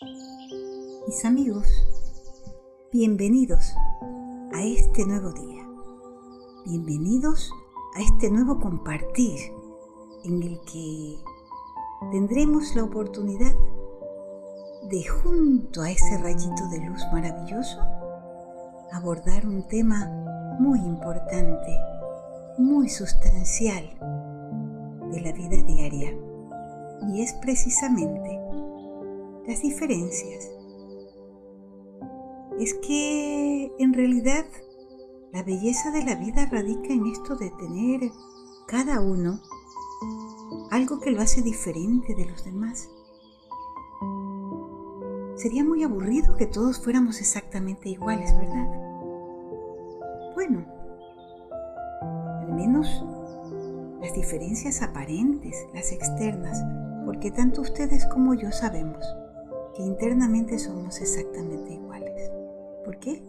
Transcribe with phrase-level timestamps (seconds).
[0.00, 1.68] Mis amigos,
[2.92, 3.74] bienvenidos
[4.52, 5.68] a este nuevo día.
[6.66, 7.48] Bienvenidos
[7.94, 9.38] a este nuevo compartir
[10.24, 11.16] en el que
[12.10, 13.54] tendremos la oportunidad
[14.90, 17.78] de junto a ese rayito de luz maravilloso
[18.92, 20.10] abordar un tema
[20.58, 21.78] muy importante,
[22.58, 23.84] muy sustancial
[25.12, 26.12] de la vida diaria
[27.12, 28.43] y es precisamente
[29.46, 30.50] las diferencias.
[32.58, 34.46] Es que en realidad
[35.32, 38.10] la belleza de la vida radica en esto de tener
[38.66, 39.40] cada uno
[40.70, 42.88] algo que lo hace diferente de los demás.
[45.36, 48.68] Sería muy aburrido que todos fuéramos exactamente iguales, ¿verdad?
[50.34, 50.64] Bueno,
[52.40, 53.04] al menos
[54.00, 56.62] las diferencias aparentes, las externas,
[57.04, 59.04] porque tanto ustedes como yo sabemos
[59.74, 62.30] que internamente somos exactamente iguales.
[62.84, 63.22] ¿Por qué?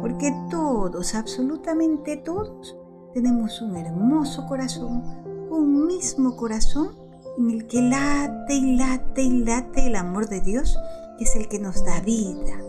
[0.00, 2.76] Porque todos, absolutamente todos,
[3.14, 5.02] tenemos un hermoso corazón,
[5.50, 6.90] un mismo corazón
[7.38, 10.76] en el que late y late y late el amor de Dios,
[11.16, 12.60] que es el que nos da vida.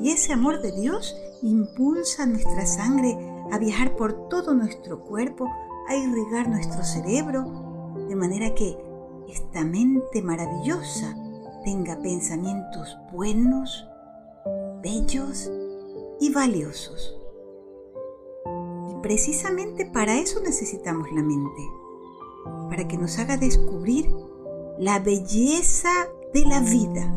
[0.00, 3.16] Y ese amor de Dios impulsa nuestra sangre
[3.52, 5.48] a viajar por todo nuestro cuerpo,
[5.88, 8.76] a irrigar nuestro cerebro, de manera que
[9.28, 11.14] esta mente maravillosa
[11.68, 13.86] tenga pensamientos buenos,
[14.82, 15.50] bellos
[16.18, 17.14] y valiosos.
[18.88, 21.62] Y precisamente para eso necesitamos la mente,
[22.70, 24.08] para que nos haga descubrir
[24.78, 25.90] la belleza
[26.32, 27.14] de la vida,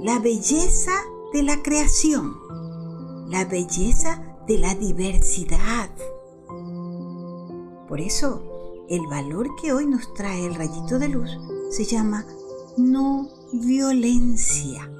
[0.00, 0.92] la belleza
[1.32, 2.36] de la creación,
[3.30, 5.88] la belleza de la diversidad.
[7.88, 11.30] Por eso, el valor que hoy nos trae el rayito de luz
[11.70, 12.26] se llama
[12.76, 14.90] no violencia.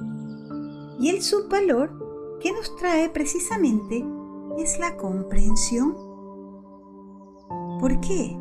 [0.99, 4.05] Y el subvalor que nos trae precisamente
[4.57, 5.95] es la comprensión.
[7.79, 8.37] ¿Por qué?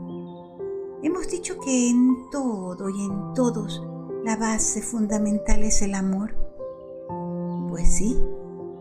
[1.03, 3.83] Hemos dicho que en todo y en todos
[4.25, 6.35] la base fundamental es el amor.
[7.69, 8.17] Pues sí,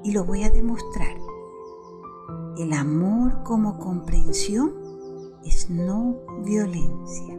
[0.03, 1.17] y lo voy a demostrar.
[2.57, 4.73] El amor como comprensión
[5.45, 7.37] es no violencia.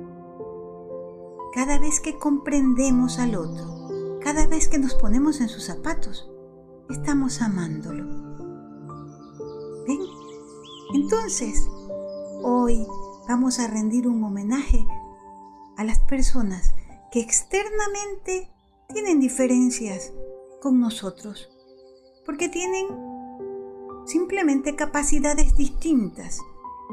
[1.53, 3.81] Cada vez que comprendemos al otro,
[4.25, 6.31] cada vez que nos ponemos en sus zapatos,
[6.91, 8.05] estamos amándolo.
[9.87, 10.00] ¿Ven?
[10.94, 11.69] Entonces,
[12.43, 12.87] hoy
[13.28, 14.87] vamos a rendir un homenaje
[15.77, 16.75] a las personas
[17.10, 18.50] que externamente
[18.88, 20.12] tienen diferencias
[20.60, 21.50] con nosotros,
[22.25, 22.87] porque tienen
[24.06, 26.39] simplemente capacidades distintas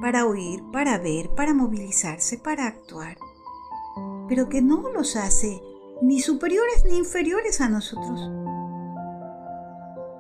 [0.02, 3.18] para oír, para ver, para movilizarse, para actuar,
[4.28, 5.62] pero que no los hace
[6.02, 8.30] ni superiores ni inferiores a nosotros.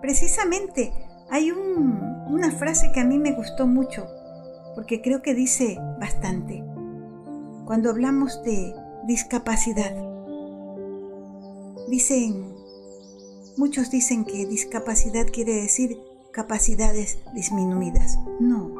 [0.01, 0.93] Precisamente
[1.29, 4.07] hay una frase que a mí me gustó mucho,
[4.75, 6.63] porque creo que dice bastante,
[7.65, 8.73] cuando hablamos de
[9.05, 9.95] discapacidad.
[11.87, 12.55] Dicen,
[13.57, 15.99] muchos dicen que discapacidad quiere decir
[16.31, 18.17] capacidades disminuidas.
[18.39, 18.73] No,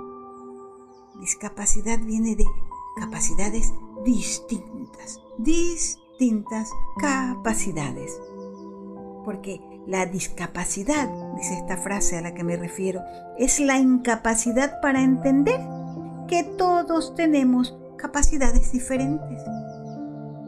[1.20, 2.46] discapacidad viene de
[3.00, 3.74] capacidades
[4.06, 6.09] distintas, distintas
[7.00, 8.20] capacidades.
[9.24, 13.02] Porque la discapacidad, dice esta frase a la que me refiero,
[13.38, 15.60] es la incapacidad para entender
[16.28, 19.42] que todos tenemos capacidades diferentes.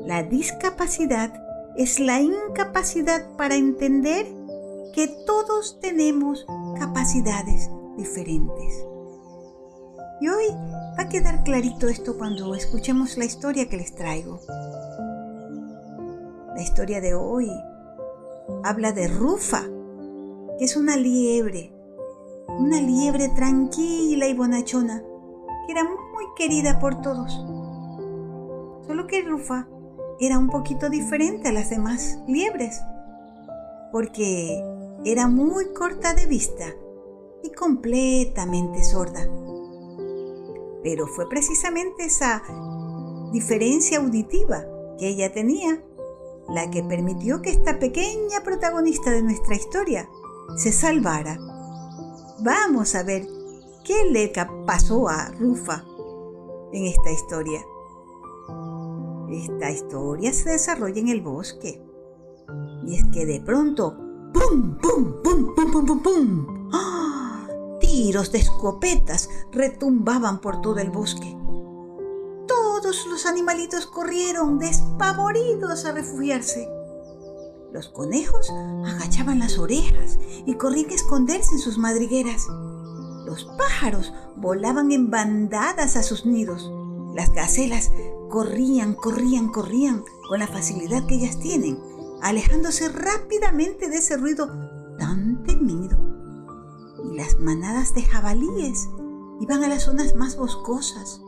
[0.06, 1.34] La discapacidad
[1.78, 4.26] es la incapacidad para entender
[4.94, 6.46] que todos tenemos
[6.78, 8.86] capacidades diferentes.
[10.20, 10.46] Y hoy
[11.00, 14.40] va a quedar clarito esto cuando escuchemos la historia que les traigo.
[16.56, 17.50] La historia de hoy.
[18.64, 19.64] Habla de Rufa,
[20.58, 21.72] que es una liebre,
[46.54, 50.10] la que permitió que esta pequeña protagonista de nuestra historia
[50.58, 51.38] se salvara.
[52.44, 53.26] Vamos a ver
[53.86, 54.32] qué le
[54.66, 55.86] pasó a Rufa
[56.74, 57.62] en esta historia.
[59.30, 61.82] Esta historia se desarrolla en el bosque.
[62.86, 63.96] Y es que de pronto,
[64.34, 66.70] ¡pum, pum, pum, pum, pum, pum, pum!
[66.74, 67.48] ¡Ah!
[67.80, 71.41] Tiros de escopetas retumbaban por todo el bosque
[73.06, 76.70] los animalitos corrieron despavoridos a refugiarse.
[77.72, 78.52] Los conejos
[78.86, 82.48] agachaban las orejas y corrían a esconderse en sus madrigueras.
[83.26, 86.70] Los pájaros volaban en bandadas a sus nidos.
[87.16, 87.92] Las gacelas
[88.30, 91.80] corrían, corrían, corrían con la facilidad que ellas tienen,
[92.22, 94.48] alejándose rápidamente de ese ruido
[94.98, 95.98] tan temido.
[97.06, 98.90] Y las manadas de jabalíes
[99.40, 101.22] iban a las zonas más boscosas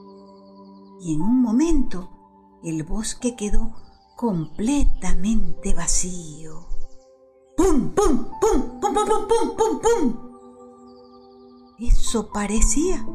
[1.04, 2.10] y en un momento
[2.64, 3.74] el bosque quedó
[4.16, 6.66] completamente vacío.
[7.58, 10.32] ¡Pum, pum, pum, pum, pum, pum, pum, pum,
[11.78, 13.06] Eso parecía.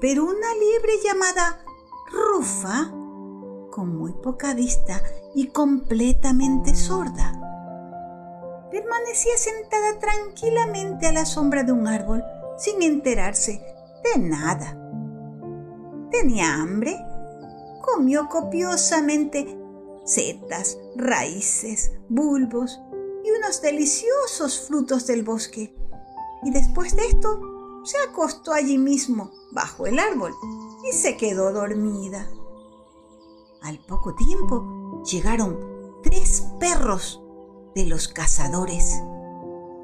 [0.00, 1.62] Pero una liebre llamada
[2.10, 2.90] Rufa,
[3.70, 5.02] con muy poca vista
[5.34, 7.34] y completamente sorda,
[8.70, 12.24] permanecía sentada tranquilamente a la sombra de un árbol
[12.56, 13.60] sin enterarse
[14.04, 14.77] de nada.
[16.10, 16.96] Tenía hambre,
[17.82, 19.58] comió copiosamente
[20.04, 22.80] setas, raíces, bulbos
[23.24, 25.74] y unos deliciosos frutos del bosque.
[26.42, 27.40] Y después de esto,
[27.84, 30.34] se acostó allí mismo, bajo el árbol,
[30.88, 32.28] y se quedó dormida.
[33.62, 35.58] Al poco tiempo llegaron
[36.02, 37.22] tres perros
[37.74, 39.02] de los cazadores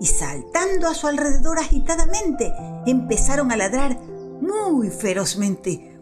[0.01, 2.53] y saltando a su alrededor agitadamente
[2.87, 4.01] empezaron a ladrar
[4.41, 5.94] muy ferozmente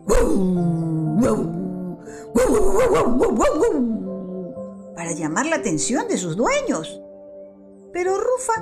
[4.94, 7.00] para llamar la atención de sus dueños.
[7.92, 8.52] Pero Rufa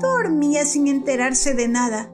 [0.00, 2.10] dormía sin enterarse de nada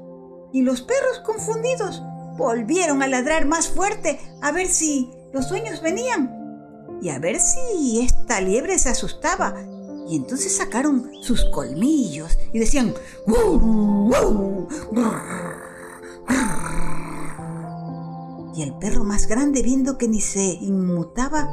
[0.52, 2.02] y los perros confundidos
[2.36, 6.44] volvieron a ladrar más fuerte a ver si los dueños venían
[7.00, 9.54] y a ver si esta liebre se asustaba.
[10.06, 12.94] Y entonces sacaron sus colmillos y decían
[18.54, 21.50] Y el perro más grande, viendo que ni se inmutaba,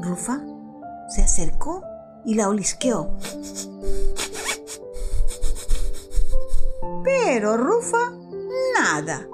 [0.00, 0.40] Rufa
[1.08, 1.82] se acercó
[2.24, 3.10] y la olisqueó.
[7.04, 8.12] Pero Rufa,
[8.78, 9.26] nada.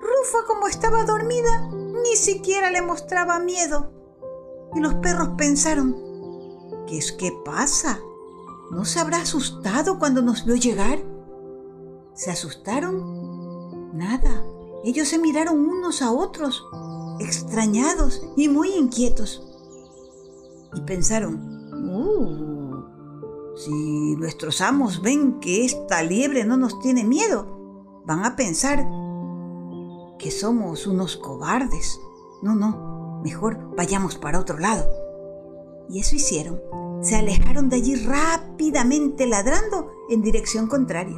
[0.00, 3.90] Rufa, como estaba dormida, ni siquiera le mostraba miedo.
[4.74, 5.96] Y los perros pensaron,
[6.86, 7.98] ¿qué es que pasa?
[8.70, 10.98] ¿No se habrá asustado cuando nos vio llegar?
[12.12, 13.96] ¿Se asustaron?
[13.96, 14.44] Nada.
[14.84, 16.64] Ellos se miraron unos a otros,
[17.20, 19.48] extrañados y muy inquietos
[20.74, 21.34] y pensaron,
[21.90, 28.86] uh, si nuestros amos ven que esta liebre no nos tiene miedo, van a pensar
[30.18, 32.00] que somos unos cobardes.
[32.42, 34.86] No, no, mejor vayamos para otro lado.
[35.88, 36.60] Y eso hicieron.
[37.02, 41.16] Se alejaron de allí rápidamente ladrando en dirección contraria.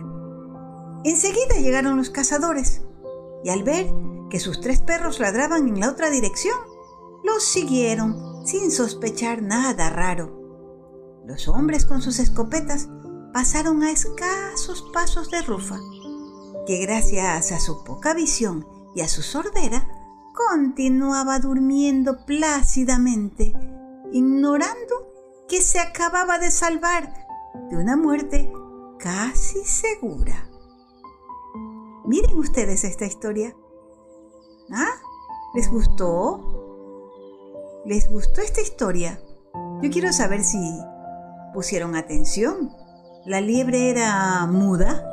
[1.05, 2.83] Enseguida llegaron los cazadores
[3.45, 3.93] y al ver
[4.31, 6.57] que sus tres perros ladraban en la otra dirección,
[7.25, 10.41] los siguieron sin sospechar nada raro.
[11.27, 12.89] Los hombres con sus escopetas
[13.33, 15.79] pasaron a escasos pasos de Rufa,
[16.67, 19.89] que gracias a su poca visión y a su sordera,
[20.35, 23.55] continuaba durmiendo plácidamente,
[24.13, 25.11] ignorando
[25.49, 27.13] que se acababa de salvar
[27.71, 28.51] de una muerte
[28.99, 30.50] casi segura.
[32.11, 33.55] Miren ustedes esta historia.
[34.73, 34.91] ¿Ah?
[35.55, 36.41] ¿Les gustó?
[37.87, 39.23] ¿Les gustó esta historia?
[39.81, 40.59] Yo quiero saber si
[41.55, 42.73] pusieron atención.
[43.27, 45.07] ¿La liebre era muda?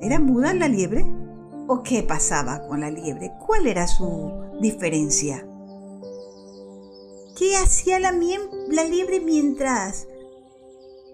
[0.00, 1.06] ¿Era muda la liebre?
[1.68, 3.30] ¿O qué pasaba con la liebre?
[3.46, 5.46] ¿Cuál era su diferencia?
[7.36, 10.08] ¿Qué hacía la, la liebre mientras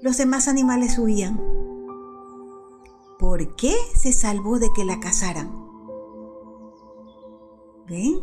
[0.01, 1.64] los demás animales huían?
[3.19, 5.51] ¿Por qué se salvó de que la cazaran?
[7.87, 8.23] ¿Ven?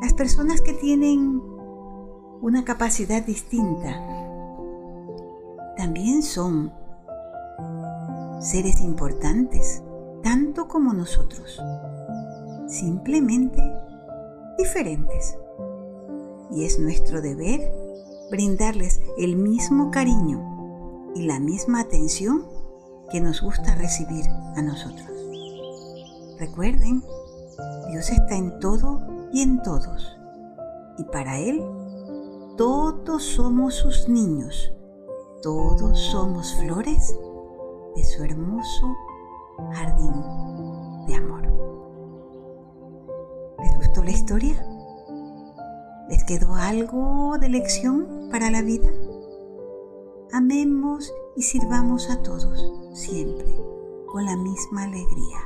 [0.00, 1.42] Las personas que tienen
[2.40, 3.90] una capacidad distinta
[5.76, 6.72] también son
[8.40, 9.82] seres importantes,
[10.22, 11.60] tanto como nosotros,
[12.66, 13.62] simplemente
[14.56, 15.36] diferentes.
[16.50, 17.60] Y es nuestro deber
[18.30, 22.53] brindarles el mismo cariño y la misma atención
[23.14, 25.08] que nos gusta recibir a nosotros.
[26.36, 27.00] Recuerden,
[27.88, 29.02] Dios está en todo
[29.32, 30.18] y en todos.
[30.98, 31.64] Y para Él,
[32.56, 34.72] todos somos sus niños,
[35.42, 37.16] todos somos flores
[37.94, 38.96] de su hermoso
[39.74, 40.12] jardín
[41.06, 41.42] de amor.
[43.62, 44.66] ¿Les gustó la historia?
[46.08, 48.90] ¿Les quedó algo de lección para la vida?
[50.32, 53.46] Amemos y sirvamos a todos siempre
[54.06, 55.38] con la misma alegría.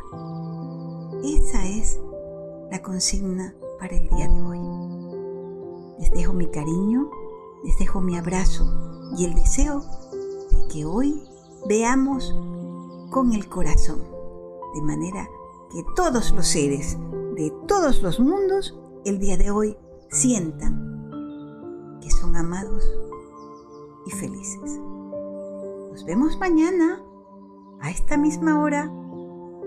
[1.24, 1.98] Esa es
[2.70, 4.60] la consigna para el día de hoy.
[5.98, 7.10] Les dejo mi cariño
[7.64, 8.66] les dejo mi abrazo
[9.16, 9.80] y el deseo
[10.50, 11.22] de que hoy
[11.68, 12.34] veamos
[13.10, 14.02] con el corazón,
[14.74, 15.28] de manera
[15.72, 16.96] que todos los seres
[17.34, 19.76] de todos los mundos el día de hoy
[20.10, 22.84] sientan que son amados
[24.06, 24.80] y felices.
[25.98, 27.02] Nos vemos mañana
[27.80, 28.88] a esta misma hora,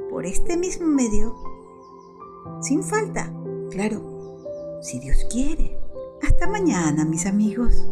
[0.09, 1.35] por este mismo medio,
[2.61, 3.33] sin falta,
[3.69, 5.77] claro, si Dios quiere.
[6.21, 7.85] Hasta mañana, mis amigos.